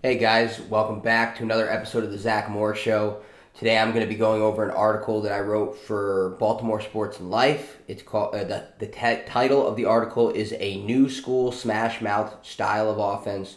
[0.00, 3.20] Hey guys, welcome back to another episode of the Zack Moore Show.
[3.58, 7.18] Today I'm going to be going over an article that I wrote for Baltimore Sports
[7.18, 7.78] and Life.
[7.88, 12.00] It's called uh, the the t- title of the article is a new school smash
[12.00, 13.56] mouth style of offense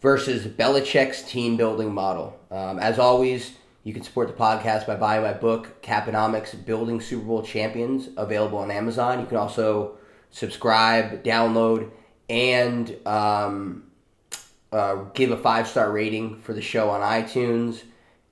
[0.00, 2.40] versus Belichick's team building model.
[2.50, 3.52] Um, as always,
[3.84, 8.56] you can support the podcast by buying my book Caponomics: Building Super Bowl Champions, available
[8.56, 9.20] on Amazon.
[9.20, 9.98] You can also
[10.30, 11.90] subscribe, download,
[12.30, 13.82] and um,
[14.72, 17.82] uh, give a five star rating for the show on iTunes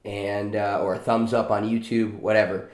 [0.04, 2.70] and uh, or a thumbs up on YouTube, whatever.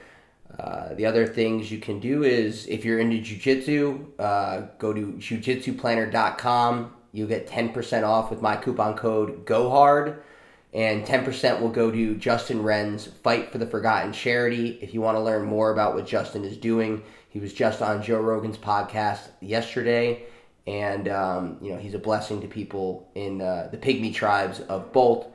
[0.57, 5.13] Uh, the other things you can do is if you're into jujitsu, uh, go to
[5.13, 6.93] jujitsuplanner.com.
[7.11, 10.17] You'll get 10% off with my coupon code GOHARD,
[10.73, 14.79] and 10% will go to Justin Wren's Fight for the Forgotten charity.
[14.81, 18.01] If you want to learn more about what Justin is doing, he was just on
[18.01, 20.23] Joe Rogan's podcast yesterday
[20.67, 24.91] and um, you know he's a blessing to people in uh, the pygmy tribes of
[24.91, 25.25] both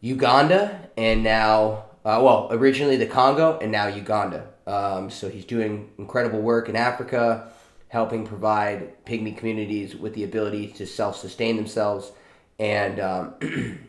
[0.00, 4.46] Uganda and now, uh, well, originally the Congo and now Uganda.
[4.66, 7.52] Um, so he's doing incredible work in Africa,
[7.88, 12.12] helping provide pygmy communities with the ability to self-sustain themselves
[12.58, 13.34] and um,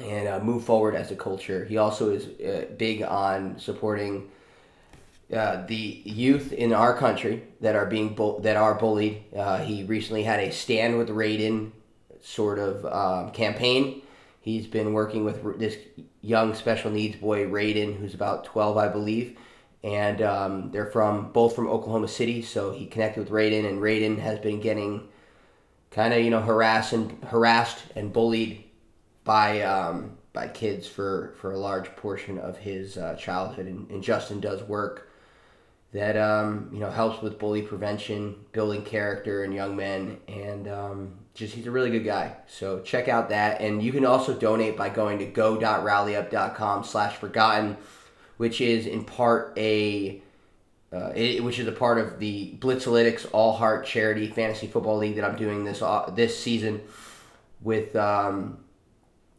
[0.00, 1.64] and uh, move forward as a culture.
[1.64, 4.30] He also is uh, big on supporting
[5.34, 9.22] uh, the youth in our country that are being bu- that are bullied.
[9.36, 11.72] Uh, he recently had a stand with Raiden
[12.22, 14.02] sort of um, campaign.
[14.40, 15.76] He's been working with this
[16.22, 19.36] young special needs boy Raiden, who's about twelve, I believe,
[19.84, 22.40] and um, they're from both from Oklahoma City.
[22.40, 25.08] So he connected with Raiden, and Raiden has been getting
[25.90, 28.64] kind of you know harassed and harassed and bullied
[29.24, 34.02] by um, by kids for for a large portion of his uh, childhood, and, and
[34.02, 35.07] Justin does work
[35.92, 41.14] that um, you know helps with bully prevention, building character in young men, and um,
[41.34, 42.36] just he's a really good guy.
[42.46, 47.76] So check out that, and you can also donate by going to go.rallyup.com/forgotten,
[48.36, 50.20] which is in part a
[50.92, 55.16] uh, it, which is a part of the Blitzalytics All Heart Charity Fantasy Football League
[55.16, 56.82] that I'm doing this uh, this season
[57.60, 58.58] with um,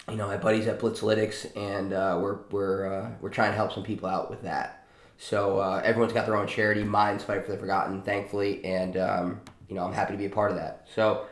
[0.10, 3.72] you know my buddies at Blitzalytics, and uh, we're we're uh, we're trying to help
[3.72, 4.79] some people out with that.
[5.22, 6.84] So uh, everyone's got their own charity.
[6.84, 10.30] Mine's Fight for the Forgotten, thankfully, and um, you know I'm happy to be a
[10.30, 10.88] part of that.
[10.96, 11.26] So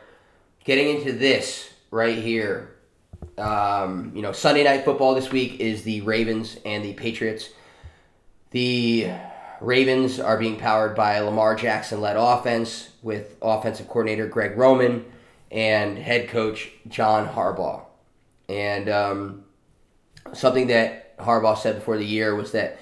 [0.62, 2.76] getting into this right here,
[3.38, 7.48] um, you know Sunday night football this week is the Ravens and the Patriots.
[8.50, 9.10] The
[9.62, 15.06] Ravens are being powered by Lamar Jackson led offense with offensive coordinator Greg Roman
[15.50, 17.84] and head coach John Harbaugh.
[18.50, 19.44] And um,
[20.34, 22.78] something that Harbaugh said before the year was that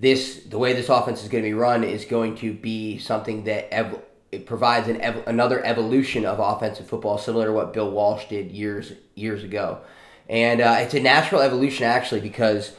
[0.00, 3.44] this the way this offense is going to be run is going to be something
[3.44, 4.00] that ev-
[4.32, 8.50] it provides an ev- another evolution of offensive football, similar to what Bill Walsh did
[8.50, 9.80] years years ago,
[10.28, 12.72] and uh, it's a natural evolution actually because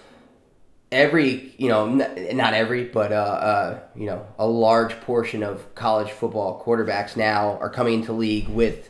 [0.91, 5.73] every you know n- not every but uh, uh, you know a large portion of
[5.75, 8.89] college football quarterbacks now are coming into league with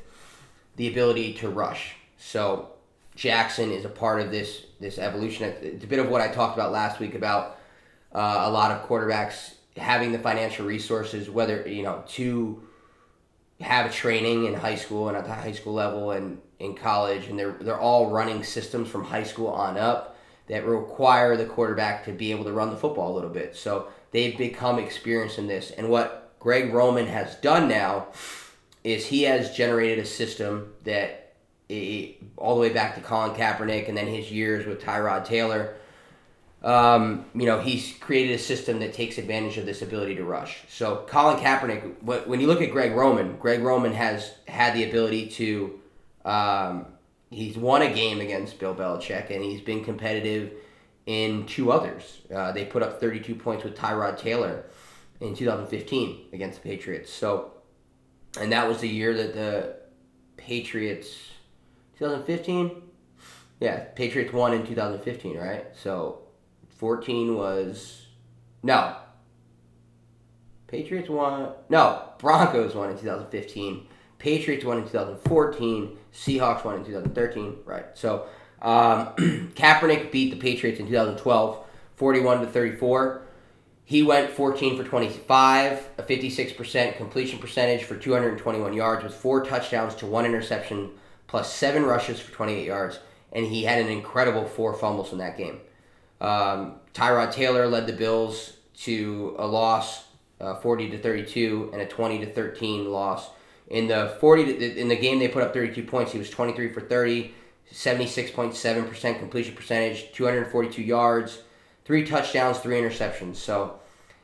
[0.78, 1.96] the ability to rush.
[2.18, 2.69] So
[3.16, 5.53] Jackson is a part of this this evolution.
[5.62, 7.58] It's a bit of what I talked about last week about
[8.13, 12.61] uh, a lot of quarterbacks having the financial resources, whether you know to
[13.59, 17.38] have training in high school and at the high school level and in college, and
[17.38, 20.17] they're they're all running systems from high school on up
[20.47, 23.55] that require the quarterback to be able to run the football a little bit.
[23.55, 28.07] So they've become experienced in this, and what Greg Roman has done now
[28.83, 31.33] is he has generated a system that
[32.35, 35.75] all the way back to Colin Kaepernick and then his years with Tyrod Taylor
[36.63, 40.59] um, you know, he's created a system that takes advantage of this ability to rush.
[40.69, 45.27] So Colin Kaepernick, when you look at Greg Roman, Greg Roman has had the ability
[45.29, 45.79] to,
[46.23, 46.85] um,
[47.31, 50.51] he's won a game against Bill Belichick, and he's been competitive
[51.07, 52.19] in two others.
[52.33, 54.66] Uh, they put up 32 points with Tyrod Taylor
[55.19, 57.11] in 2015 against the Patriots.
[57.11, 57.53] So,
[58.39, 59.77] and that was the year that the
[60.38, 61.16] Patriots,
[61.97, 62.83] 2015,
[63.59, 65.65] yeah, Patriots won in 2015, right?
[65.74, 66.21] So
[66.81, 68.07] 14 was
[68.63, 68.95] no.
[70.66, 71.51] Patriots won.
[71.69, 73.86] No, Broncos won in 2015.
[74.18, 75.95] Patriots won in 2014.
[76.12, 77.57] Seahawks won in 2013.
[77.66, 77.86] Right.
[77.94, 78.25] So
[78.63, 79.10] um,
[79.56, 81.63] Kaepernick beat the Patriots in 2012,
[81.98, 83.22] 41 to 34.
[83.86, 89.94] He went 14 for 25, a 56% completion percentage for 221 yards with four touchdowns
[89.95, 90.89] to one interception,
[91.27, 92.98] plus seven rushes for 28 yards,
[93.31, 95.60] and he had an incredible four fumbles in that game.
[96.21, 98.53] Um, Tyrod Taylor led the Bills
[98.83, 100.06] to a loss,
[100.39, 103.29] uh, 40 to 32, and a 20 to 13 loss.
[103.69, 106.12] In the 40 to, in the game, they put up 32 points.
[106.12, 107.33] He was 23 for 30,
[107.73, 111.39] 76.7% completion percentage, 242 yards,
[111.85, 113.38] three touchdowns, three interceptions.
[113.38, 113.79] So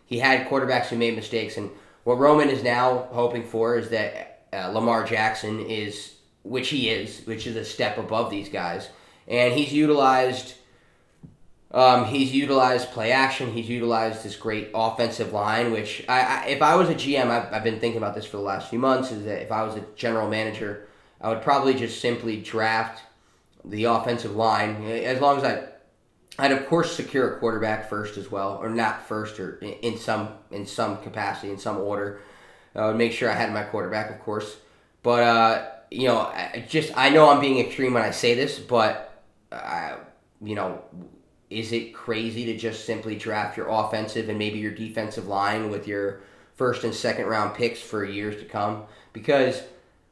[0.05, 1.57] he had quarterbacks who made mistakes.
[1.57, 1.71] And
[2.03, 7.25] what Roman is now hoping for is that uh, Lamar Jackson is, which he is,
[7.25, 8.89] which is a step above these guys.
[9.27, 10.55] And he's utilized.
[11.71, 13.51] Um, he's utilized play action.
[13.51, 17.53] He's utilized this great offensive line, which I, I if I was a GM, I've,
[17.53, 19.11] I've been thinking about this for the last few months.
[19.11, 20.87] Is that if I was a general manager,
[21.19, 23.03] I would probably just simply draft
[23.65, 25.67] the offensive line as long as I
[26.39, 30.29] I'd of course secure a quarterback first as well, or not first, or in some
[30.51, 32.21] in some capacity, in some order.
[32.75, 34.57] I would make sure I had my quarterback, of course.
[35.01, 38.59] But uh, you know, I just I know I'm being extreme when I say this,
[38.59, 39.95] but uh,
[40.41, 40.81] you know,
[41.49, 45.87] is it crazy to just simply draft your offensive and maybe your defensive line with
[45.87, 46.21] your
[46.55, 48.83] first and second round picks for years to come?
[49.13, 49.63] Because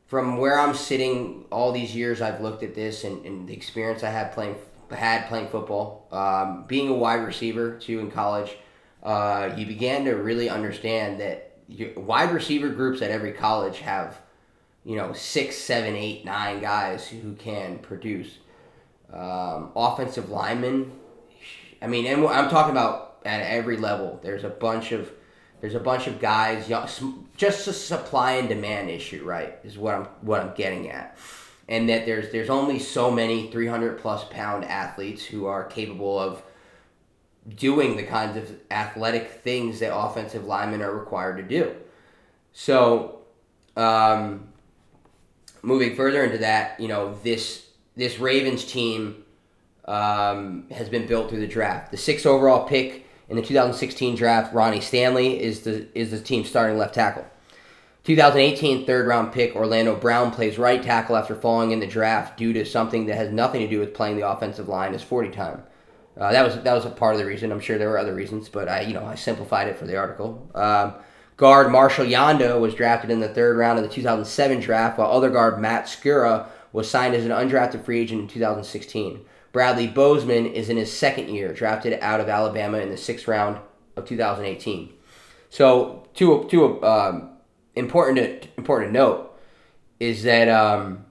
[0.07, 4.03] from where I'm sitting, all these years I've looked at this and, and the experience
[4.03, 4.55] I had playing
[4.91, 8.55] had playing football, um, being a wide receiver too in college,
[9.03, 11.57] uh, you began to really understand that
[11.95, 14.21] wide receiver groups at every college have,
[14.83, 18.37] you know, six, seven, eight, nine guys who can produce.
[19.11, 20.91] Um, offensive linemen,
[21.81, 24.19] I mean, and I'm talking about at every level.
[24.23, 25.11] There's a bunch of
[25.61, 26.67] there's a bunch of guys,
[27.37, 29.57] just a supply and demand issue, right?
[29.63, 31.17] Is what I'm what I'm getting at
[31.67, 36.43] and that there's there's only so many 300 plus pound athletes who are capable of
[37.55, 41.75] doing the kinds of athletic things that offensive linemen are required to do.
[42.53, 43.19] So,
[43.75, 44.47] um,
[45.61, 49.24] moving further into that, you know this this Ravens team
[49.85, 51.91] um, has been built through the draft.
[51.91, 56.49] The sixth overall pick in the 2016 draft, Ronnie Stanley is the is the team's
[56.49, 57.25] starting left tackle.
[58.03, 62.53] 2018 third round pick Orlando Brown plays right tackle after falling in the draft due
[62.53, 65.63] to something that has nothing to do with playing the offensive line as 40 time.
[66.17, 67.51] Uh, that was that was a part of the reason.
[67.51, 69.97] I'm sure there were other reasons, but I you know I simplified it for the
[69.97, 70.49] article.
[70.55, 70.93] Um,
[71.35, 75.29] guard Marshall Yanda was drafted in the third round of the 2007 draft, while other
[75.29, 79.25] guard Matt Skura was signed as an undrafted free agent in 2016.
[79.55, 83.57] Bradley Bozeman is in his second year, drafted out of Alabama in the sixth round
[83.95, 84.91] of 2018.
[85.49, 87.29] So two two um,
[87.73, 89.39] important to, important to note
[89.97, 91.05] is that um,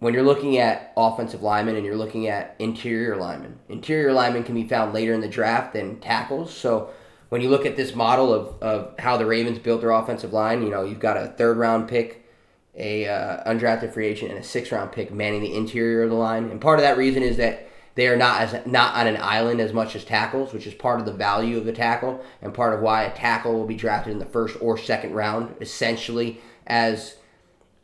[0.00, 4.54] when you're looking at offensive linemen and you're looking at interior linemen, interior linemen can
[4.54, 6.52] be found later in the draft than tackles.
[6.52, 6.90] So
[7.30, 10.62] when you look at this model of, of how the Ravens built their offensive line,
[10.62, 12.28] you know, you've got a third round pick,
[12.74, 16.16] a uh, undrafted free agent, and a sixth round pick manning the interior of the
[16.16, 16.50] line.
[16.50, 17.66] And part of that reason is that
[17.96, 21.00] they are not as not on an island as much as tackles, which is part
[21.00, 24.12] of the value of the tackle and part of why a tackle will be drafted
[24.12, 25.56] in the first or second round.
[25.60, 27.16] Essentially, as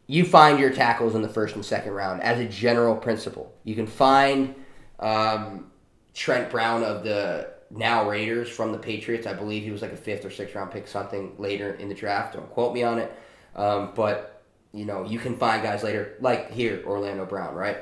[0.07, 3.55] you find your tackles in the first and second round as a general principle.
[3.65, 4.55] You can find
[5.01, 5.71] um,
[6.13, 9.27] Trent Brown of the now Raiders from the Patriots.
[9.27, 11.95] I believe he was like a fifth or sixth round pick, something later in the
[11.95, 12.35] draft.
[12.35, 13.11] Don't quote me on it.
[13.57, 14.43] Um, but
[14.75, 17.79] you know, you can find guys later, like here, Orlando Brown, right?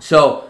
[0.00, 0.49] So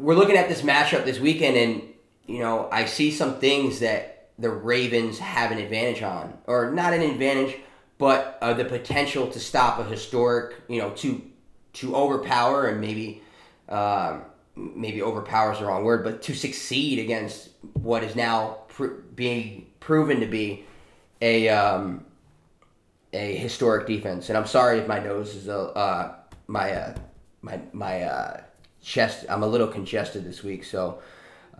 [0.00, 1.82] we're looking at this matchup this weekend, and
[2.26, 6.94] you know, I see some things that the Ravens have an advantage on, or not
[6.94, 7.56] an advantage,
[7.98, 11.22] but uh, the potential to stop a historic, you know, to
[11.74, 13.22] to overpower and maybe
[13.68, 14.22] um,
[14.56, 19.66] maybe overpower is the wrong word, but to succeed against what is now pr- being
[19.78, 20.64] proven to be
[21.20, 22.04] a um,
[23.12, 24.28] a historic defense.
[24.28, 26.14] And I'm sorry if my nose is a uh,
[26.46, 26.94] my uh,
[27.42, 28.40] my my uh,
[28.82, 29.26] chest.
[29.28, 31.00] I'm a little congested this week, so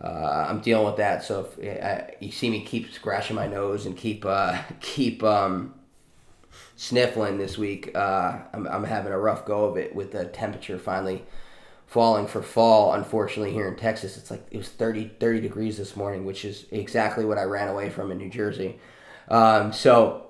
[0.03, 1.23] uh, I'm dealing with that.
[1.23, 5.73] So if uh, you see me keep scratching my nose and keep uh, keep um,
[6.75, 10.77] sniffling this week, uh, I'm, I'm having a rough go of it with the temperature
[10.77, 11.23] finally
[11.87, 12.93] falling for fall.
[12.93, 16.65] Unfortunately, here in Texas, it's like it was 30 30 degrees this morning, which is
[16.71, 18.79] exactly what I ran away from in New Jersey.
[19.27, 20.27] Um, so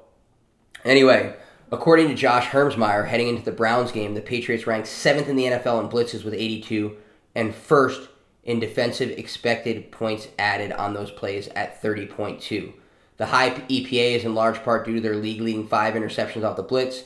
[0.84, 1.36] anyway.
[1.74, 5.46] According to Josh Hermsmeyer, heading into the Browns game, the Patriots ranked seventh in the
[5.46, 6.98] NFL in blitzes with 82
[7.34, 8.10] and first
[8.44, 12.74] in defensive expected points added on those plays at 30.2.
[13.16, 16.58] The high EPA is in large part due to their league leading five interceptions off
[16.58, 17.04] the blitz,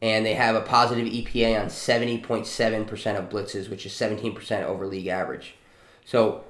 [0.00, 5.08] and they have a positive EPA on 70.7% of blitzes, which is 17% over league
[5.08, 5.56] average.
[6.06, 6.44] So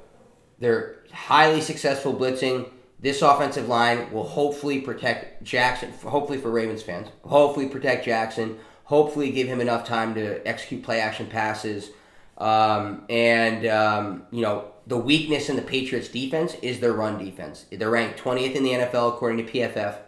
[0.61, 7.09] they're highly successful blitzing this offensive line will hopefully protect Jackson, hopefully for Ravens fans,
[7.25, 11.91] hopefully protect Jackson, hopefully give him enough time to execute play action passes.
[12.39, 17.67] Um, and, um, you know, the weakness in the Patriots defense is their run defense.
[17.71, 19.99] They're ranked 20th in the NFL according to PFF,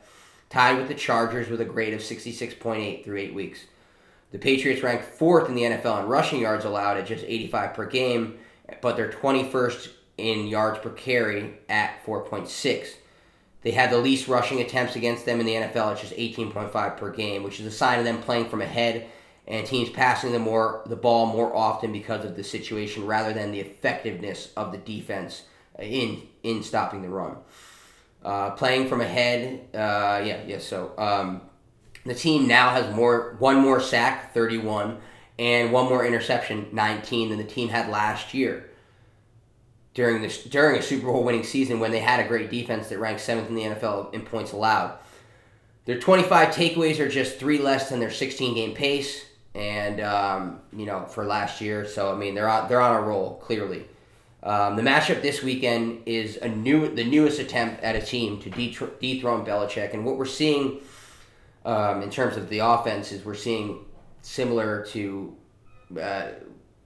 [0.51, 3.65] tied with the Chargers with a grade of 66.8 through eight weeks.
[4.31, 7.87] The Patriots rank fourth in the NFL in rushing yards allowed at just 85 per
[7.87, 8.39] game,
[8.83, 12.89] but they're 21st in yards per carry at 4.6.
[13.63, 17.11] They had the least rushing attempts against them in the NFL at just 18.5 per
[17.11, 19.09] game, which is a sign of them playing from ahead
[19.49, 23.51] and teams passing the more the ball more often because of the situation rather than
[23.51, 25.45] the effectiveness of the defense
[25.79, 27.37] in in stopping the run.
[28.23, 30.59] Uh, playing from ahead, uh, yeah, yeah.
[30.59, 31.41] So um,
[32.05, 34.99] the team now has more one more sack, 31,
[35.39, 38.68] and one more interception, 19, than the team had last year
[39.99, 43.01] during this during a Super Bowl winning season when they had a great defense that
[43.01, 44.97] ranked seventh in the NFL in points allowed.
[45.87, 49.25] Their 25 takeaways are just three less than their 16 game pace,
[49.57, 51.85] and um, you know for last year.
[51.85, 53.89] So I mean they're on they're on a roll clearly.
[54.45, 58.51] Um, the matchup this weekend is a new the newest attempt at a team to
[58.51, 60.79] dethrone Belichick, and what we're seeing
[61.65, 63.85] um, in terms of the offense is we're seeing
[64.23, 65.37] similar to
[66.01, 66.29] uh,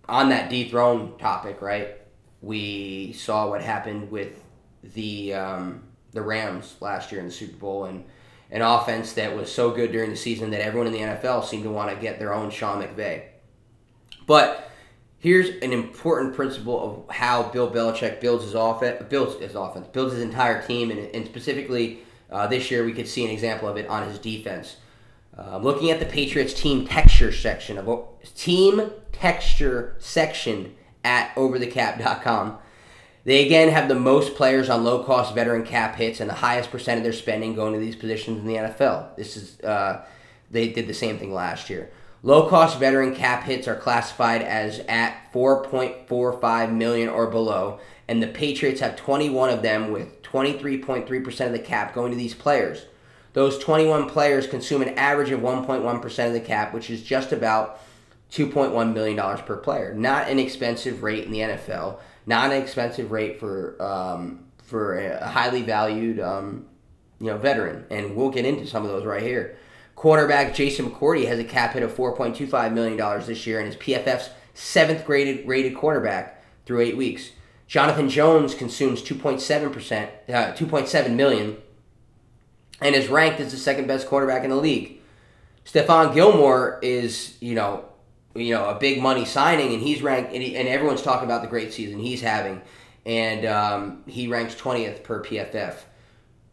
[0.08, 1.98] on that dethrone topic, right?
[2.42, 4.42] We saw what happened with
[4.82, 8.04] the um, the Rams last year in the Super Bowl, and
[8.50, 11.62] an offense that was so good during the season that everyone in the NFL seemed
[11.62, 13.22] to want to get their own Sean McVay.
[14.26, 14.70] But
[15.18, 20.12] here's an important principle of how Bill Belichick builds his offense, builds his offense, builds
[20.12, 23.76] his entire team, and, and specifically uh, this year we could see an example of
[23.76, 24.76] it on his defense.
[25.36, 32.58] Uh, looking at the Patriots team texture section of team texture section at overthecap.com.
[33.24, 36.70] They again have the most players on low cost veteran cap hits and the highest
[36.70, 39.16] percent of their spending going to these positions in the NFL.
[39.16, 40.04] This is uh,
[40.50, 41.90] they did the same thing last year.
[42.24, 48.28] Low cost veteran cap hits are classified as at 4.45 million or below, and the
[48.28, 52.86] Patriots have 21 of them with 23.3% of the cap going to these players.
[53.32, 57.80] Those 21 players consume an average of 1.1% of the cap, which is just about
[58.32, 59.94] $2.1 million per player.
[59.94, 65.26] Not an expensive rate in the NFL, not an expensive rate for um, for a
[65.26, 66.66] highly valued um,
[67.20, 69.56] you know veteran, and we'll get into some of those right here.
[69.94, 72.96] Quarterback Jason McCourty has a cap hit of $4.25 million
[73.26, 77.30] this year and is PFF's seventh graded rated quarterback through eight weeks.
[77.68, 81.56] Jonathan Jones consumes 2.7%, uh, 2.7 million
[82.80, 85.00] and is ranked as the second best quarterback in the league.
[85.64, 87.84] Stephon Gilmore is, you know,
[88.34, 91.42] you know, a big money signing, and he's ranked, and, he, and everyone's talking about
[91.42, 92.60] the great season he's having,
[93.04, 95.76] and um, he ranks 20th per PFF.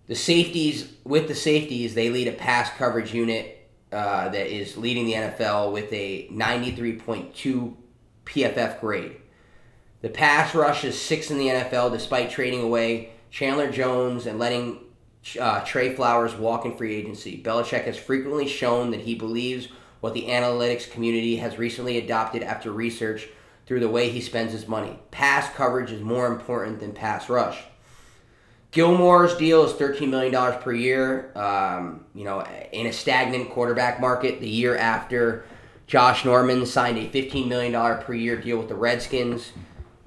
[0.08, 5.06] The safeties, with the safeties, they lead a pass coverage unit uh, that is leading
[5.06, 7.76] the NFL with a 93.2
[8.26, 9.18] PFF grade.
[10.02, 14.80] The pass rush is sixth in the NFL despite trading away Chandler Jones and letting
[15.40, 17.42] uh, Trey Flowers walk in free agency.
[17.42, 19.68] Belichick has frequently shown that he believes
[20.02, 23.28] what the analytics community has recently adopted after research
[23.66, 24.98] through the way he spends his money.
[25.12, 27.64] Pass coverage is more important than pass rush.
[28.72, 31.32] Gilmore's deal is $13 million per year.
[31.36, 35.44] Um, you know, in a stagnant quarterback market, the year after
[35.88, 39.52] Josh Norman signed a $15 million per year deal with the Redskins.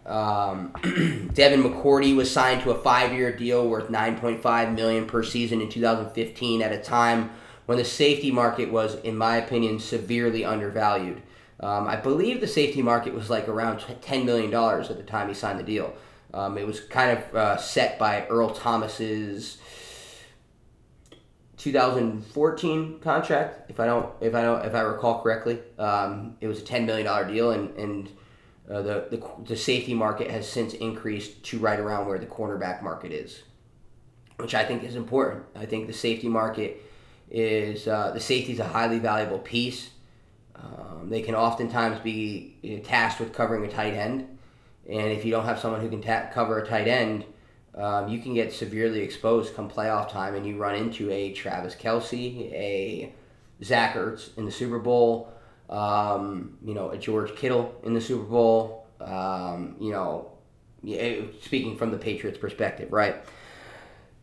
[0.07, 0.73] Um,
[1.35, 6.63] Devin McCourty was signed to a five-year deal worth 9.5 million per season in 2015
[6.63, 7.31] at a time
[7.66, 11.23] when the safety market was, in my opinion, severely undervalued.
[11.61, 15.35] Um, I believe the safety market was like around $10 million at the time he
[15.35, 15.95] signed the deal.
[16.35, 19.59] Um, it was kind of uh, set by Earl Thomas's
[21.59, 25.61] 2014 contract, if I don't, if I don't, if I recall correctly.
[25.78, 28.09] Um, it was a $10 million deal, and and
[28.71, 32.83] uh, the, the the safety market has since increased to right around where the cornerback
[32.83, 33.42] market is,
[34.38, 35.45] which I think is important.
[35.54, 36.83] I think the safety market
[37.33, 39.91] is uh, the safety is a highly valuable piece.
[40.55, 44.29] Um, they can oftentimes be you know, tasked with covering a tight end
[44.89, 47.25] and if you don't have someone who can ta- cover a tight end,
[47.75, 51.75] um, you can get severely exposed come playoff time, and you run into a Travis
[51.75, 53.12] Kelce, a
[53.62, 55.33] Zach Ertz in the Super Bowl,
[55.71, 58.87] um, you know, a George Kittle in the Super Bowl.
[59.01, 60.33] Um, you know,
[61.41, 63.17] speaking from the Patriots' perspective, right?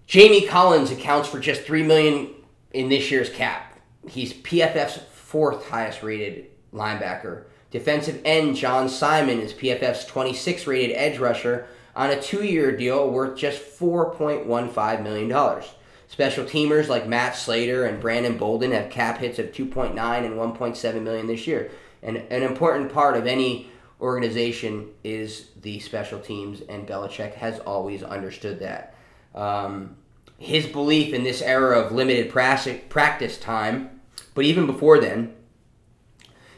[0.06, 2.30] Jamie Collins accounts for just three million
[2.72, 3.80] in this year's cap.
[4.08, 7.46] He's PFF's fourth highest rated linebacker.
[7.72, 13.10] Defensive end John Simon is PFF's 26 rated edge rusher on a two year deal
[13.10, 15.64] worth just $4.15 million.
[16.08, 21.04] Special teamers like Matt Slater and Brandon Bolden have cap hits of 2.9 and 1.7
[21.04, 21.70] million this year.
[22.02, 23.70] And an important part of any
[24.02, 28.96] organization is the special teams, and Belichick has always understood that.
[29.36, 29.98] Um,
[30.39, 34.01] his belief in this era of limited practice time,
[34.34, 35.36] but even before then,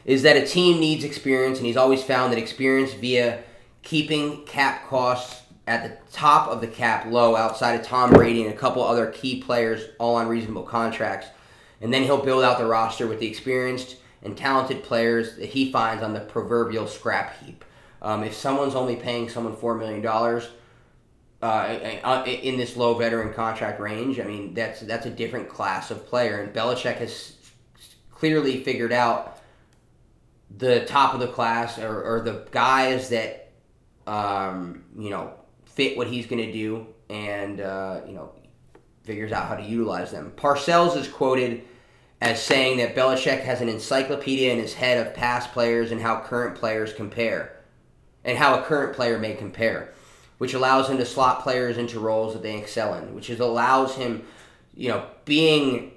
[0.04, 3.42] is that a team needs experience, and he's always found that experience via
[3.82, 8.52] keeping cap costs at the top of the cap low outside of Tom Brady and
[8.52, 11.28] a couple other key players all on reasonable contracts.
[11.80, 15.72] And then he'll build out the roster with the experienced and talented players that he
[15.72, 17.64] finds on the proverbial scrap heap.
[18.00, 20.42] Um, if someone's only paying someone $4 million
[21.42, 26.06] uh, in this low veteran contract range, I mean, that's, that's a different class of
[26.06, 26.40] player.
[26.40, 27.34] And Belichick has
[28.10, 29.40] clearly figured out
[30.56, 33.52] the top of the class or, or the guys that,
[34.06, 35.32] um, you know,
[35.64, 38.32] fit what he's going to do and, uh, you know,
[39.02, 40.32] figures out how to utilize them.
[40.36, 41.64] Parcells is quoted
[42.20, 46.20] as saying that Belichick has an encyclopedia in his head of past players and how
[46.20, 47.56] current players compare,
[48.22, 49.92] and how a current player may compare,
[50.42, 53.94] which allows him to slot players into roles that they excel in, which is allows
[53.94, 54.26] him,
[54.74, 55.92] you know, being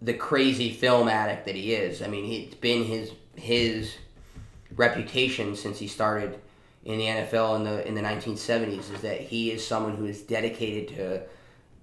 [0.00, 2.02] the crazy film addict that he is.
[2.02, 3.94] I mean, it's been his his
[4.74, 6.40] reputation since he started
[6.84, 10.22] in the NFL in the in the 1970s is that he is someone who is
[10.22, 11.22] dedicated to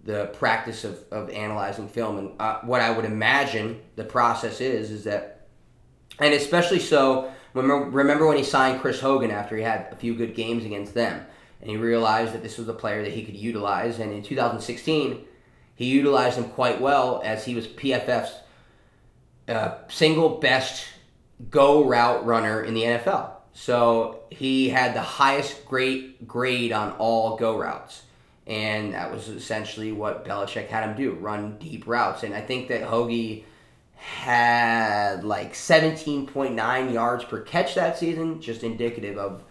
[0.04, 2.18] the practice of, of analyzing film.
[2.18, 5.48] And uh, what I would imagine the process is, is that,
[6.20, 10.14] and especially so, remember, remember when he signed Chris Hogan after he had a few
[10.14, 11.26] good games against them,
[11.62, 14.00] and he realized that this was a player that he could utilize.
[14.00, 15.26] And in 2016,
[15.76, 18.34] he utilized him quite well as he was PFF's
[19.48, 20.88] uh, single best
[21.50, 23.32] go route runner in the NFL.
[23.54, 28.04] So he had the highest grade grade on all go routes.
[28.48, 32.24] And that was essentially what Belichick had him do run deep routes.
[32.24, 33.44] And I think that Hoagie
[33.96, 39.44] had like 17.9 yards per catch that season, just indicative of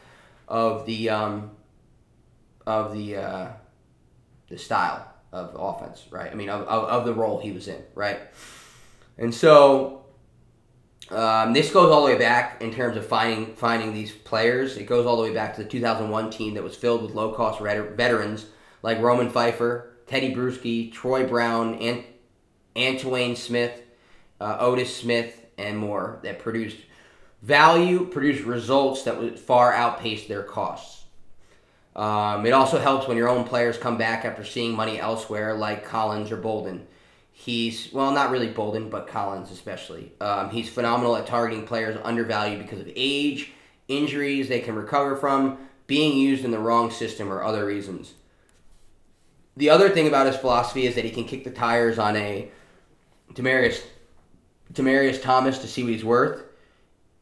[0.48, 1.50] of the um,
[2.68, 3.48] of the uh,
[4.50, 6.30] the style of offense, right?
[6.30, 8.18] I mean, of, of, of the role he was in, right?
[9.16, 10.04] And so
[11.10, 14.76] um, this goes all the way back in terms of finding finding these players.
[14.76, 17.32] It goes all the way back to the 2001 team that was filled with low
[17.32, 18.46] cost veterans
[18.82, 22.04] like Roman Phifer, Tedy Bruschi, Troy Brown, and
[22.76, 23.80] Antowain Smith,
[24.40, 26.76] uh, Otis Smith, and more that produced
[27.40, 30.98] value, produced results that would far outpace their costs.
[31.96, 35.84] Um, it also helps when your own players come back after seeing money elsewhere, like
[35.84, 36.86] Collins or Bolden.
[37.32, 40.12] He's, well, not really Bolden, but Collins especially.
[40.20, 43.52] Um, he's phenomenal at targeting players undervalued because of age,
[43.88, 48.14] injuries they can recover from, being used in the wrong system, or other reasons.
[49.56, 52.50] The other thing about his philosophy is that he can kick the tires on a
[53.34, 53.82] Demaryius
[54.72, 56.44] Demaryius Thomas to see what he's worth.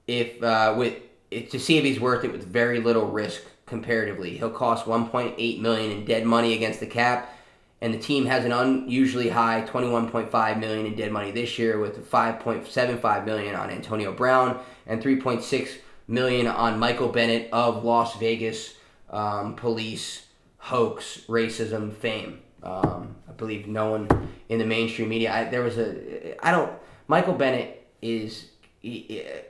[0.07, 0.97] If uh, with
[1.31, 4.39] to see if he's worth it with very little risk comparatively.
[4.39, 7.37] He'll cost 1.8 million in dead money against the cap,
[7.81, 12.11] and the team has an unusually high 21.5 million in dead money this year with
[12.11, 15.69] 5.75 million on Antonio Brown and 3.6
[16.09, 18.75] million on Michael Bennett of Las Vegas
[19.11, 20.27] um, Police
[20.67, 22.41] hoax, racism, fame.
[22.63, 25.33] Um, I believe no one in the mainstream media.
[25.33, 26.45] I, there was a.
[26.45, 26.73] I don't.
[27.07, 28.51] Michael Bennett is.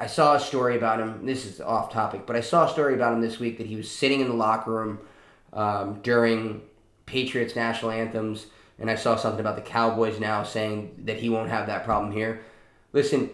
[0.01, 1.27] I saw a story about him.
[1.27, 3.77] This is off topic, but I saw a story about him this week that he
[3.77, 5.01] was sitting in the locker room
[5.53, 6.63] um, during
[7.05, 8.47] Patriots national anthems,
[8.79, 12.13] and I saw something about the Cowboys now saying that he won't have that problem
[12.13, 12.43] here.
[12.93, 13.31] Listen,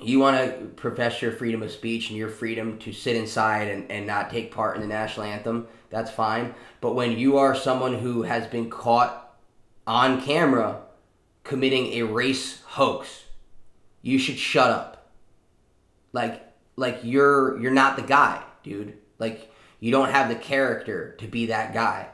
[0.00, 3.90] you want to profess your freedom of speech and your freedom to sit inside and,
[3.90, 6.54] and not take part in the national anthem, that's fine.
[6.80, 9.36] But when you are someone who has been caught
[9.86, 10.80] on camera
[11.44, 13.24] committing a race hoax,
[14.02, 14.93] you should shut up.
[16.14, 16.42] Like
[16.76, 18.96] like you're you're not the guy, dude.
[19.18, 22.08] Like you don't have the character to be that guy.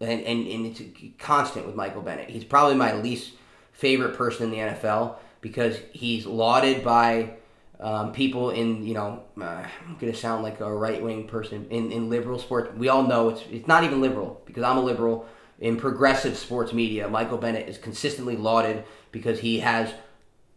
[0.00, 0.82] And and, and it's
[1.18, 2.30] constant with Michael Bennett.
[2.30, 3.32] He's probably my least
[3.72, 7.34] favorite person in the NFL because he's lauded by
[7.80, 11.90] um, people in you know uh, I'm gonna sound like a right wing person in,
[11.90, 12.76] in liberal sports.
[12.76, 15.26] We all know it's it's not even liberal because I'm a liberal
[15.58, 17.08] in progressive sports media.
[17.08, 19.94] Michael Bennett is consistently lauded because he has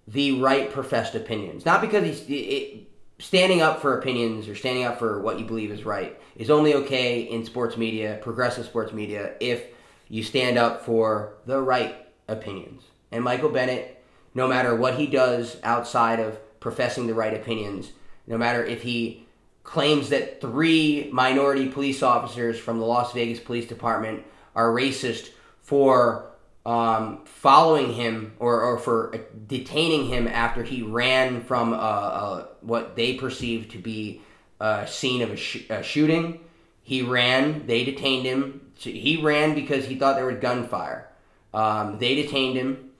[0.07, 2.87] the right professed opinions, not because he's it,
[3.19, 6.73] standing up for opinions or standing up for what you believe is right is only
[6.73, 9.63] okay in sports media, progressive sports media, if
[10.09, 12.83] you stand up for the right opinions.
[13.11, 13.95] And Michael Bennett
[14.35, 17.93] no matter what he does outside of professing the right opinions,
[18.27, 19.25] no matter if he
[19.63, 25.29] claims that three minority police officers from the Las Vegas Police Department are racist
[25.61, 26.31] for
[26.65, 29.15] um, following him or, or for
[29.47, 34.21] detaining him after he ran from a, a, what they perceived to be
[34.59, 36.39] a scene of a, sh- a shooting.
[36.81, 38.71] He ran, they detained him.
[38.77, 41.09] He ran because he thought there was gunfire.
[41.53, 42.91] Um, they detained him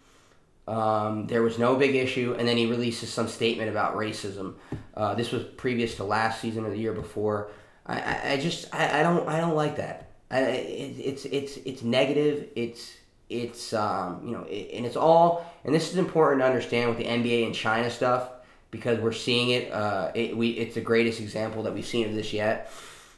[0.68, 4.56] Um, there was no big issue, and then he releases some statement about racism.
[4.96, 7.52] Uh, this was previous to last season or the year before.
[7.86, 10.12] I, I, I just I, I don't I don't like that.
[10.32, 12.50] I, it, it's it's it's negative.
[12.56, 12.94] It's
[13.30, 16.98] it's um, you know it, and it's all and this is important to understand with
[16.98, 18.30] the NBA and China stuff
[18.72, 19.72] because we're seeing it.
[19.72, 22.72] Uh, it we it's the greatest example that we've seen of this yet.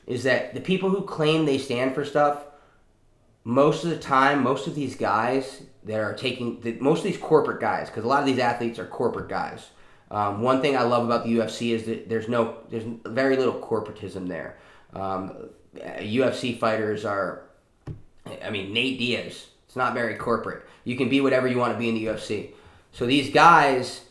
[0.06, 2.46] Is that the people who claim they stand for stuff?
[3.44, 7.18] Most of the time, most of these guys that are taking the, most of these
[7.18, 9.70] corporate guys, because a lot of these athletes are corporate guys.
[10.10, 13.60] Um, one thing I love about the UFC is that there's no, there's very little
[13.60, 14.58] corporatism there.
[14.94, 17.44] Um, UFC fighters are,
[18.44, 19.48] I mean, Nate Diaz.
[19.78, 20.64] Not very corporate.
[20.84, 22.52] You can be whatever you want to be in the UFC.
[22.92, 24.02] So these guys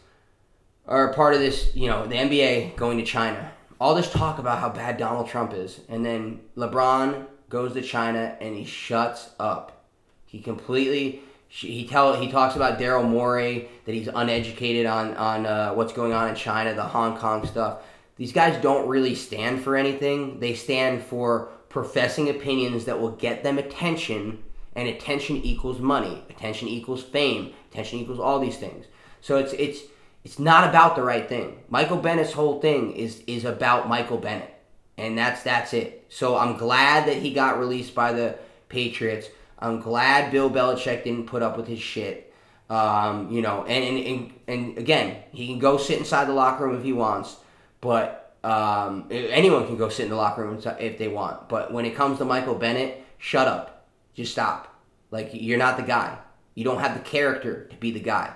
[0.87, 3.53] are part of this, you know, the NBA going to China.
[3.81, 8.37] All this talk about how bad Donald Trump is, and then LeBron goes to China
[8.41, 9.85] and he shuts up.
[10.25, 15.73] He completely he tell he talks about Daryl Morey that he's uneducated on on uh,
[15.73, 17.83] what's going on in China, the Hong Kong stuff.
[18.17, 20.41] These guys don't really stand for anything.
[20.41, 24.43] They stand for professing opinions that will get them attention,
[24.77, 26.23] and attention equals money.
[26.29, 27.53] Attention equals fame.
[27.73, 28.87] Attention equals all these things.
[29.23, 29.81] So it's it's
[30.25, 31.59] it's not about the right thing.
[31.69, 34.55] Michael Bennett's whole thing is is about Michael Bennett,
[34.97, 36.05] and that's that's it.
[36.09, 39.29] So I'm glad that he got released by the Patriots.
[39.59, 42.33] I'm glad Bill Belichick didn't put up with his shit.
[42.69, 46.67] Um, you know, and, and, and, and again, he can go sit inside the locker
[46.67, 47.37] room if he wants,
[47.81, 51.49] but um, anyone can go sit in the locker room if they want.
[51.49, 53.76] But when it comes to Michael Bennett, shut up.
[54.17, 54.75] Just stop.
[55.13, 56.19] Like, you're not the guy.
[56.55, 58.35] You don't have the character to be the guy.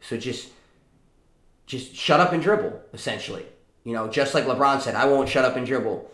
[0.00, 0.50] So just,
[1.66, 3.46] just shut up and dribble, essentially.
[3.82, 6.08] You know, just like LeBron said, I won't shut up and dribble.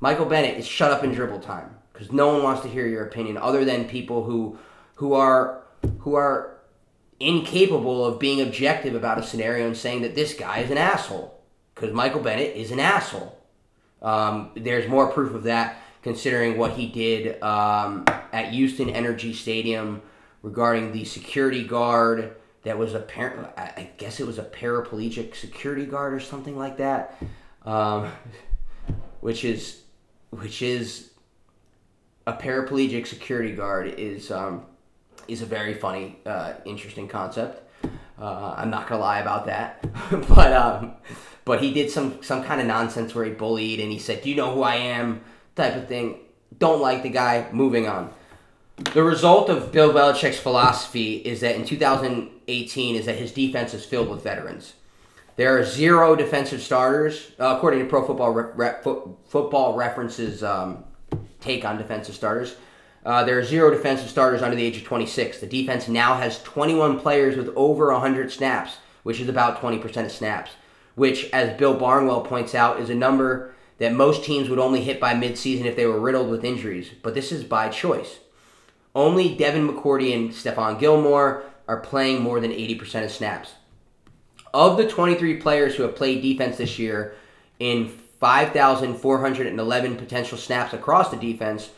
[0.00, 3.06] Michael Bennett is shut up and dribble time because no one wants to hear your
[3.06, 4.58] opinion other than people who
[4.96, 5.62] who are
[6.00, 6.58] who are
[7.20, 11.40] incapable of being objective about a scenario and saying that this guy is an asshole
[11.74, 13.38] because Michael Bennett is an asshole.
[14.02, 20.02] Um, there's more proof of that considering what he did um, at Houston NRG Stadium
[20.42, 26.12] regarding the security guard that was apparently, I guess it was a paraplegic security guard
[26.12, 27.16] or something like that,
[27.64, 28.12] um,
[29.20, 29.80] which is,
[30.28, 31.10] which is
[32.26, 34.66] a paraplegic security guard is um,
[35.26, 37.62] is a very funny, uh, interesting concept.
[38.20, 39.82] Uh, I'm not gonna lie about that,
[40.28, 40.92] but um,
[41.46, 44.28] but he did some some kind of nonsense where he bullied and he said, "Do
[44.28, 45.22] you know who I am?"
[45.56, 46.18] Type of thing.
[46.58, 47.48] Don't like the guy.
[47.52, 48.12] Moving on.
[48.76, 53.84] The result of Bill Belichick's philosophy is that in 2018 is that his defense is
[53.84, 54.74] filled with veterans.
[55.36, 60.84] There are zero defensive starters, uh, according to Pro Football Re- Re- Football References um,
[61.40, 62.56] take on defensive starters.
[63.04, 65.40] Uh, there are zero defensive starters under the age of 26.
[65.40, 70.12] The defense now has 21 players with over 100 snaps, which is about 20% of
[70.12, 70.52] snaps,
[70.94, 75.00] which, as Bill Barnwell points out, is a number that most teams would only hit
[75.00, 76.90] by midseason if they were riddled with injuries.
[77.02, 78.18] But this is by choice.
[78.94, 83.54] Only Devin McCourty and Stephon Gilmore are playing more than 80% of snaps.
[84.52, 87.16] Of the 23 players who have played defense this year
[87.58, 87.88] in
[88.20, 91.70] 5,411 potential snaps across the defense.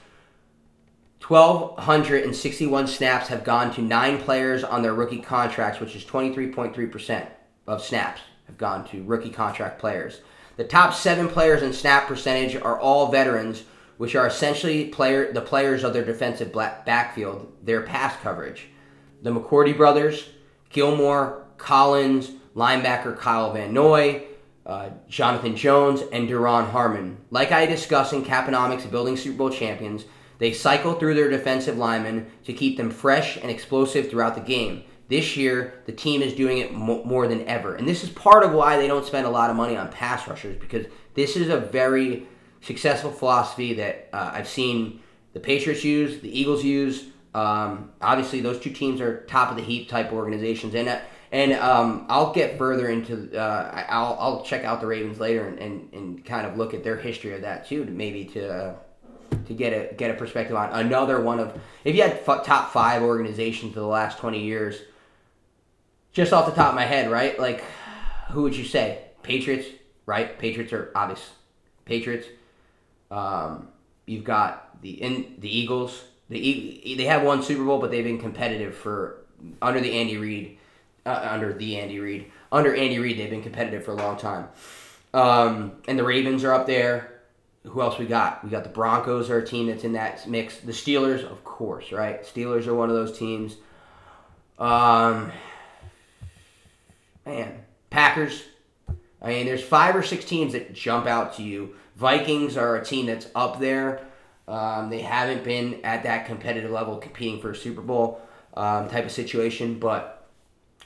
[1.26, 7.26] 1,261 snaps have gone to nine players on their rookie contracts, which is 23.3%
[7.66, 10.20] of snaps have gone to rookie contract players.
[10.56, 13.64] The top seven players in snap percentage are all veterans,
[13.98, 18.68] which are essentially player the players of their defensive backfield, their pass coverage.
[19.22, 20.28] The McCourty brothers,
[20.70, 24.24] Gilmore, Collins, linebacker Kyle Van Noy,
[24.64, 27.18] uh, Jonathan Jones, and Duron Harmon.
[27.30, 30.04] Like I discussed in Caponomics Building Super Bowl Champions,
[30.38, 34.84] they cycle through their defensive linemen to keep them fresh and explosive throughout the game.
[35.08, 37.76] This year, the team is doing it mo- more than ever.
[37.76, 40.26] And this is part of why they don't spend a lot of money on pass
[40.26, 42.26] rushers because this is a very
[42.60, 45.00] successful philosophy that uh, I've seen
[45.32, 47.06] the Patriots use, the Eagles use.
[47.34, 50.74] Um, obviously, those two teams are top of the heap type organizations.
[50.74, 51.00] And uh,
[51.32, 53.36] and um, I'll get further into.
[53.36, 56.84] Uh, I'll I'll check out the Ravens later and, and, and kind of look at
[56.84, 58.74] their history of that too, to maybe to uh,
[59.46, 61.60] to get a get a perspective on another one of.
[61.84, 64.80] If you had f- top five organizations for the last twenty years,
[66.16, 67.38] just off the top of my head, right?
[67.38, 67.62] Like,
[68.30, 69.02] who would you say?
[69.22, 69.68] Patriots,
[70.06, 70.38] right?
[70.38, 71.30] Patriots are obvious.
[71.84, 72.26] Patriots.
[73.10, 73.68] Um,
[74.06, 76.02] you've got the in the Eagles.
[76.30, 79.18] The they have one Super Bowl, but they've been competitive for
[79.60, 80.58] under the Andy Reid
[81.04, 82.32] uh, under the Andy Reid.
[82.50, 84.48] Under Andy Reid, they've been competitive for a long time.
[85.12, 87.20] Um, and the Ravens are up there.
[87.64, 88.42] Who else we got?
[88.42, 90.56] We got the Broncos are a team that's in that mix.
[90.60, 92.22] The Steelers, of course, right?
[92.22, 93.56] Steelers are one of those teams.
[94.58, 95.30] Um,
[97.26, 98.44] man, Packers.
[99.20, 101.74] I mean, there's five or six teams that jump out to you.
[101.96, 104.06] Vikings are a team that's up there.
[104.46, 108.20] Um, they haven't been at that competitive level competing for a Super Bowl
[108.54, 110.28] um, type of situation, but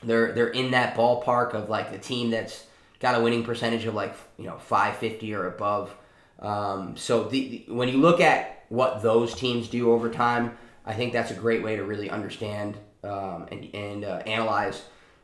[0.02, 2.64] they're they're in that ballpark of like the team that's
[3.00, 5.94] got a winning percentage of like you know 550 or above.
[6.38, 11.12] Um, so the, when you look at what those teams do over time, I think
[11.12, 14.82] that's a great way to really understand um, and, and uh, analyze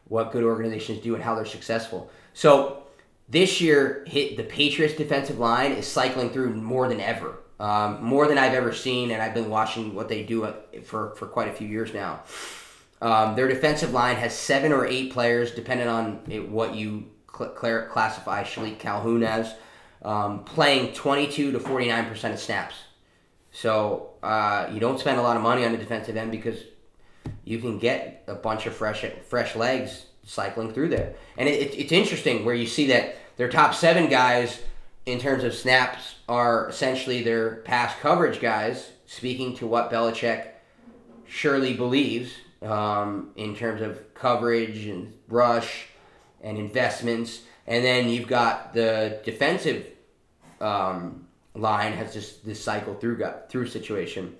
[0.08, 2.10] what good organizations do and how they're successful.
[2.32, 2.82] So
[3.28, 8.28] this year, hit the Patriots defensive line is cycling through more than ever, um, more
[8.28, 10.52] than I've ever seen, and I've been watching what they do
[10.84, 12.22] for for quite a few years now.
[13.02, 17.50] Um, their defensive line has seven or eight players, depending on it, what you cl-
[17.50, 19.54] classify Shilique Calhoun as,
[20.02, 22.74] um, playing 22 to 49 percent of snaps.
[23.50, 26.58] So uh, you don't spend a lot of money on the defensive end because
[27.44, 31.14] you can get a bunch of fresh fresh legs cycling through there.
[31.36, 34.60] And it, it, it's interesting where you see that their top seven guys
[35.06, 40.48] in terms of snaps are essentially their pass coverage guys, speaking to what Belichick
[41.26, 45.86] surely believes um, in terms of coverage and rush
[46.42, 47.42] and investments.
[47.66, 49.86] And then you've got the defensive
[50.60, 54.36] um, line has just this cycle through got, through situation.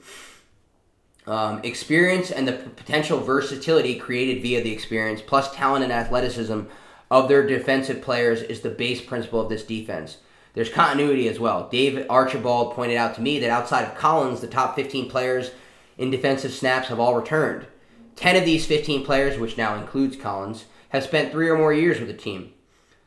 [1.26, 6.62] Um, experience and the potential versatility created via the experience, plus talent and athleticism
[7.10, 10.18] of their defensive players, is the base principle of this defense.
[10.54, 11.68] There's continuity as well.
[11.68, 15.50] Dave Archibald pointed out to me that outside of Collins, the top 15 players
[15.98, 17.66] in defensive snaps have all returned.
[18.14, 21.98] 10 of these 15 players, which now includes Collins, have spent three or more years
[21.98, 22.52] with the team.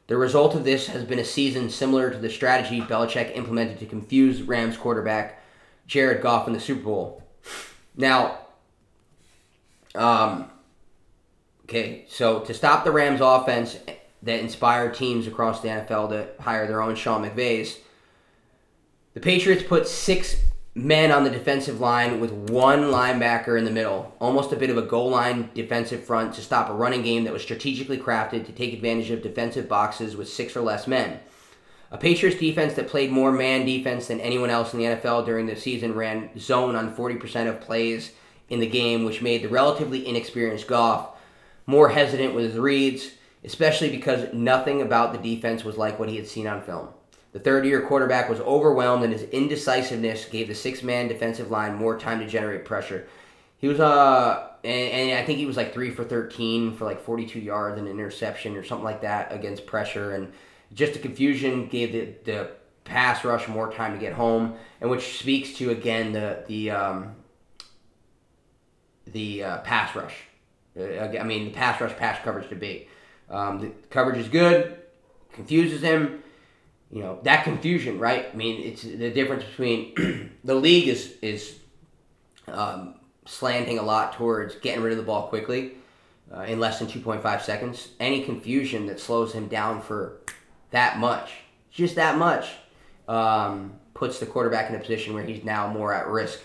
[0.08, 3.86] The result of this has been a season similar to the strategy Belichick implemented to
[3.86, 5.42] confuse Rams quarterback
[5.88, 7.24] Jared Goff in the Super Bowl.
[8.00, 8.38] Now,
[9.94, 10.50] um,
[11.66, 13.78] okay, so to stop the Rams offense
[14.24, 17.78] that inspired teams across the NFL to hire their own Sean McVays,
[19.14, 20.38] the Patriots put six
[20.74, 24.78] men on the defensive line with one linebacker in the middle, almost a bit of
[24.78, 28.54] a goal line defensive front to stop a running game that was strategically crafted to
[28.54, 31.20] take advantage of defensive boxes with six or less men.
[31.92, 35.48] A Patriots defense that played more man defense than anyone else in the NFL during
[35.48, 38.12] the season ran zone on 40% of plays
[38.48, 41.10] in the game, which made the relatively inexperienced Goff
[41.66, 43.12] more hesitant with his reads,
[43.44, 46.90] especially because nothing about the defense was like what he had seen on film.
[47.32, 51.76] The third year quarterback was overwhelmed, and his indecisiveness gave the six man defensive line
[51.76, 53.08] more time to generate pressure.
[53.60, 57.02] He was, uh, and, and, I think he was like three for 13 for like
[57.02, 60.14] 42 yards and an interception or something like that against pressure.
[60.14, 60.32] And
[60.74, 62.52] just the confusion gave the, the
[62.84, 67.16] pass rush more time to get home, and which speaks to again the the um,
[69.08, 70.16] the uh, pass rush.
[70.78, 72.90] Uh, I mean, the pass rush pass coverage debate.
[73.30, 74.78] Um, the coverage is good,
[75.34, 76.24] confuses him.
[76.92, 78.30] You know that confusion, right?
[78.32, 81.60] I mean, it's the difference between the league is is
[82.48, 85.74] um, slanting a lot towards getting rid of the ball quickly
[86.34, 87.90] uh, in less than 2.5 seconds.
[88.00, 90.22] Any confusion that slows him down for
[90.72, 91.32] that much,
[91.72, 92.50] just that much,
[93.08, 96.40] um, puts the quarterback in a position where he's now more at risk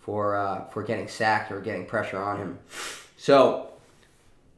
[0.00, 2.58] for uh, for getting sacked or getting pressure on him.
[3.16, 3.68] So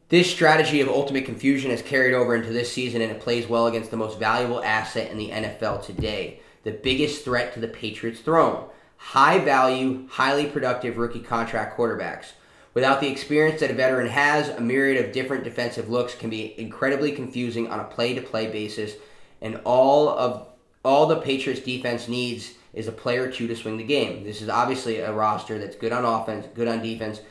[0.08, 3.66] this strategy of ultimate confusion has carried over into this season, and it plays well
[3.66, 8.20] against the most valuable asset in the NFL today, the biggest threat to the Patriots'
[8.20, 8.68] throne.
[8.98, 12.32] High value, highly productive rookie contract quarterbacks.
[12.76, 16.54] Without the experience that a veteran has, a myriad of different defensive looks can be
[16.60, 18.96] incredibly confusing on a play-to-play basis,
[19.40, 20.46] and all of
[20.84, 24.24] all the Patriots defense needs is a player or two to swing the game.
[24.24, 27.22] This is obviously a roster that's good on offense, good on defense.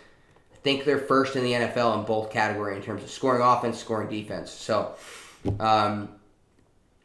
[0.51, 3.77] I think they're first in the NFL in both category in terms of scoring offense,
[3.77, 4.49] scoring defense.
[4.49, 4.95] So,
[5.59, 6.09] um,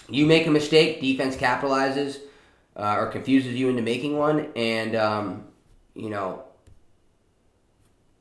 [0.09, 2.17] you make a mistake, defense capitalizes
[2.75, 5.45] uh, or confuses you into making one, and um,
[5.95, 6.45] you know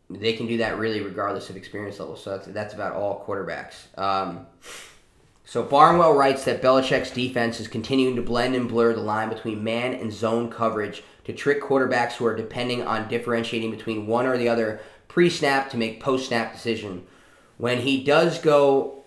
[0.09, 2.15] they can do that really regardless of experience level.
[2.15, 3.97] So that's, that's about all quarterbacks.
[3.97, 4.47] Um,
[5.45, 9.63] so Barnwell writes that Belichick's defense is continuing to blend and blur the line between
[9.63, 14.37] man and zone coverage to trick quarterbacks who are depending on differentiating between one or
[14.37, 17.05] the other pre-snap to make post-snap decision.
[17.57, 18.99] When he does go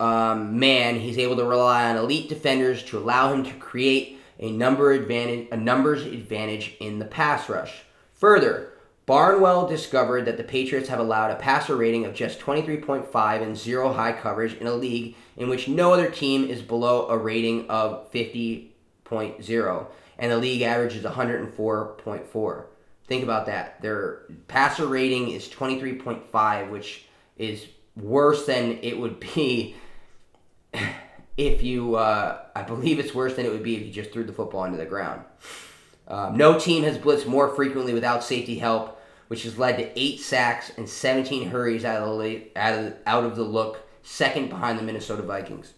[0.00, 4.50] um, man, he's able to rely on elite defenders to allow him to create a
[4.50, 7.84] number advantage, a numbers advantage in the pass rush.
[8.14, 8.73] Further,
[9.06, 13.92] Barnwell discovered that the Patriots have allowed a passer rating of just 23.5 and zero
[13.92, 18.10] high coverage in a league in which no other team is below a rating of
[18.12, 19.86] 50.0,
[20.18, 22.64] and the league average is 104.4.
[23.06, 23.82] Think about that.
[23.82, 27.04] Their passer rating is 23.5, which
[27.36, 29.76] is worse than it would be
[31.36, 31.96] if you.
[31.96, 34.64] Uh, I believe it's worse than it would be if you just threw the football
[34.64, 35.22] into the ground.
[36.06, 40.20] Um, no team has blitzed more frequently without safety help, which has led to eight
[40.20, 44.50] sacks and 17 hurries out of the, late, out of, out of the look, second
[44.50, 45.72] behind the Minnesota Vikings.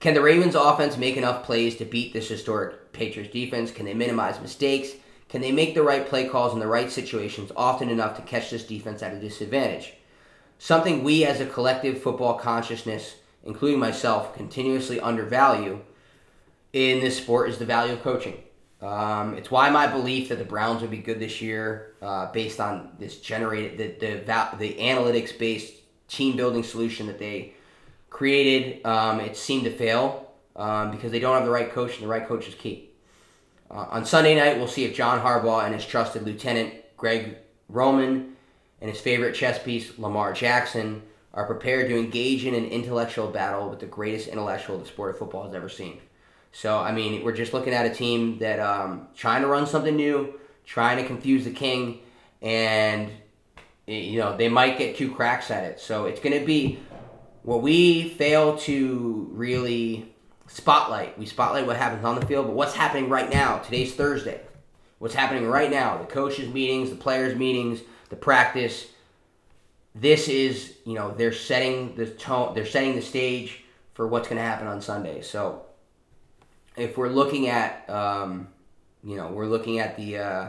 [0.00, 3.70] Can the Ravens offense make enough plays to beat this historic Patriots defense?
[3.70, 4.90] Can they minimize mistakes?
[5.28, 8.50] Can they make the right play calls in the right situations often enough to catch
[8.50, 9.94] this defense at a disadvantage?
[10.58, 15.80] Something we as a collective football consciousness, including myself, continuously undervalue
[16.72, 18.42] in this sport is the value of coaching.
[18.82, 22.58] Um, it's why my belief that the Browns would be good this year, uh, based
[22.58, 25.74] on this generated the the, the analytics based
[26.08, 27.54] team building solution that they
[28.10, 32.02] created, um, it seemed to fail um, because they don't have the right coach, and
[32.02, 32.90] the right coach is key.
[33.70, 38.36] Uh, on Sunday night, we'll see if John Harbaugh and his trusted lieutenant Greg Roman
[38.80, 43.70] and his favorite chess piece Lamar Jackson are prepared to engage in an intellectual battle
[43.70, 45.98] with the greatest intellectual the sport of football has ever seen.
[46.52, 49.96] So I mean, we're just looking at a team that um, trying to run something
[49.96, 52.00] new, trying to confuse the king,
[52.40, 53.10] and
[53.86, 55.80] you know they might get two cracks at it.
[55.80, 56.78] So it's going to be
[57.42, 60.12] what we fail to really
[60.46, 61.18] spotlight.
[61.18, 63.58] We spotlight what happens on the field, but what's happening right now?
[63.58, 64.40] Today's Thursday.
[64.98, 65.98] What's happening right now?
[65.98, 68.86] The coaches' meetings, the players' meetings, the practice.
[69.94, 72.54] This is, you know, they're setting the tone.
[72.54, 75.22] They're setting the stage for what's going to happen on Sunday.
[75.22, 75.66] So
[76.76, 78.48] if we're looking at, um,
[79.04, 80.48] you know, we're looking at the, uh,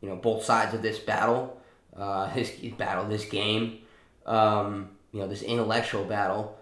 [0.00, 1.60] you know, both sides of this battle,
[1.96, 3.80] uh, this battle, this game,
[4.26, 6.58] um, you know, this intellectual battle.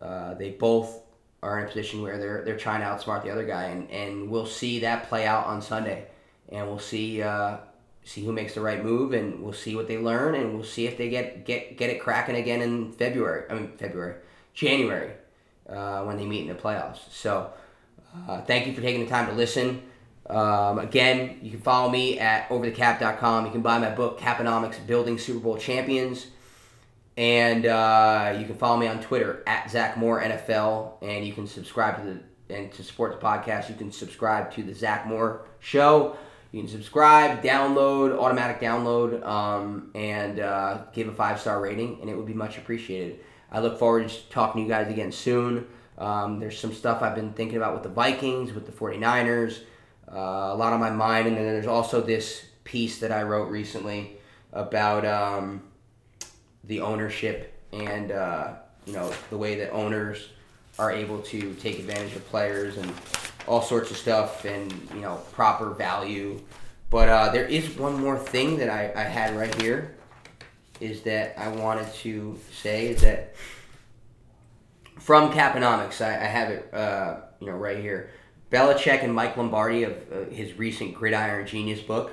[0.00, 1.02] Uh, they both
[1.42, 4.30] are in a position where they're they're trying to outsmart the other guy, and, and
[4.30, 6.06] we'll see that play out on Sunday,
[6.50, 7.56] and we'll see uh,
[8.04, 10.86] see who makes the right move, and we'll see what they learn, and we'll see
[10.86, 13.44] if they get get get it cracking again in February.
[13.50, 14.14] I mean February,
[14.54, 15.12] January
[15.68, 17.00] uh, when they meet in the playoffs.
[17.10, 17.52] So,
[18.28, 19.82] uh, thank you for taking the time to listen.
[20.28, 23.46] Um, again, you can follow me at overthecap.com.
[23.46, 26.26] You can buy my book, Caponomics Building Super Bowl Champions.
[27.16, 31.02] And uh, you can follow me on Twitter at Zack Moore NFL.
[31.02, 34.62] And you can subscribe to the and to support the podcast, you can subscribe to
[34.62, 36.16] the Zack Moore Show.
[36.52, 42.08] You can subscribe, download, automatic download, um, and uh, give a five star rating, and
[42.08, 43.20] it would be much appreciated.
[43.50, 45.66] I look forward to talking to you guys again soon.
[45.96, 49.60] Um, there's some stuff I've been thinking about with the Vikings, with the 49ers,
[50.10, 51.26] uh, a lot on my mind.
[51.26, 54.18] And then there's also this piece that I wrote recently
[54.52, 55.62] about um,
[56.64, 58.54] the ownership and, uh,
[58.86, 60.28] you know, the way that owners
[60.78, 62.92] are able to take advantage of players and
[63.48, 66.40] all sorts of stuff and, you know, proper value.
[66.90, 69.97] But uh, there is one more thing that I, I had right here
[70.80, 73.34] is that I wanted to say that
[74.98, 78.10] from Caponomics, I, I have it, uh, you know, right here.
[78.50, 82.12] Belichick and Mike Lombardi of uh, his recent Gridiron Genius book.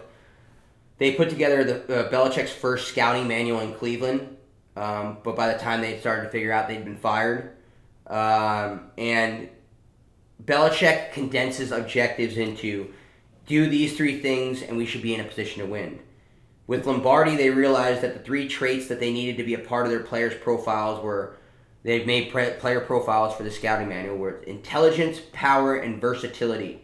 [0.97, 4.37] They put together the uh, Belichick's first scouting manual in Cleveland,
[4.75, 7.55] um, but by the time they started to figure out they'd been fired,
[8.07, 9.49] um, and
[10.43, 12.93] Belichick condenses objectives into
[13.45, 15.99] do these three things and we should be in a position to win.
[16.67, 19.85] With Lombardi, they realized that the three traits that they needed to be a part
[19.85, 21.37] of their players' profiles were
[21.83, 26.81] they've made player profiles for the scouting manual were intelligence, power, and versatility.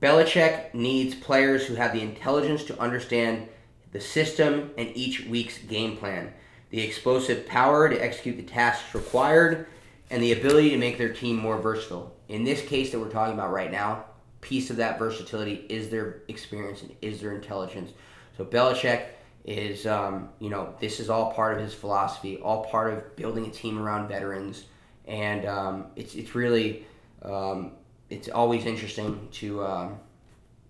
[0.00, 3.48] Belichick needs players who have the intelligence to understand
[3.90, 6.32] the system and each week's game plan,
[6.70, 9.66] the explosive power to execute the tasks required,
[10.10, 12.14] and the ability to make their team more versatile.
[12.28, 14.04] In this case that we're talking about right now,
[14.40, 17.90] piece of that versatility is their experience and is their intelligence.
[18.38, 19.02] So Belichick
[19.44, 23.46] is, um, you know, this is all part of his philosophy, all part of building
[23.46, 24.66] a team around veterans,
[25.06, 26.86] and um, it's it's really
[27.22, 27.72] um,
[28.10, 29.98] it's always interesting to um,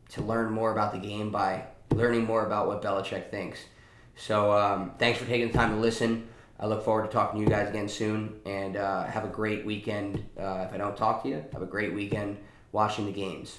[0.08, 3.58] to learn more about the game by learning more about what Belichick thinks.
[4.16, 6.26] So um, thanks for taking the time to listen.
[6.58, 9.66] I look forward to talking to you guys again soon, and uh, have a great
[9.66, 10.24] weekend.
[10.40, 12.38] Uh, if I don't talk to you, have a great weekend
[12.72, 13.58] watching the games.